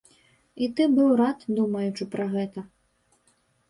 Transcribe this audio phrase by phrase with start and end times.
[0.63, 2.69] І ты быў рад, думаючы пра гэта.